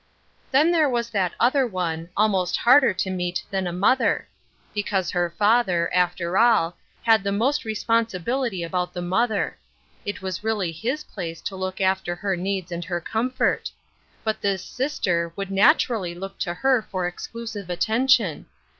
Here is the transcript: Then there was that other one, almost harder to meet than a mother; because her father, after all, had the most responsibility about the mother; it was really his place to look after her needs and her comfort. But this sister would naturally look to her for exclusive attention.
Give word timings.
Then 0.49 0.71
there 0.71 0.89
was 0.89 1.11
that 1.11 1.35
other 1.39 1.67
one, 1.67 2.09
almost 2.17 2.57
harder 2.57 2.91
to 2.91 3.09
meet 3.11 3.43
than 3.51 3.67
a 3.67 3.71
mother; 3.71 4.27
because 4.73 5.11
her 5.11 5.29
father, 5.37 5.91
after 5.93 6.39
all, 6.39 6.75
had 7.03 7.23
the 7.23 7.31
most 7.31 7.63
responsibility 7.65 8.63
about 8.63 8.95
the 8.95 9.01
mother; 9.03 9.59
it 10.03 10.19
was 10.19 10.43
really 10.43 10.71
his 10.71 11.03
place 11.03 11.39
to 11.41 11.55
look 11.55 11.79
after 11.79 12.15
her 12.15 12.35
needs 12.35 12.71
and 12.71 12.83
her 12.83 12.99
comfort. 12.99 13.69
But 14.23 14.41
this 14.41 14.63
sister 14.65 15.33
would 15.35 15.51
naturally 15.51 16.15
look 16.15 16.39
to 16.39 16.53
her 16.55 16.81
for 16.81 17.05
exclusive 17.05 17.69
attention. 17.69 18.47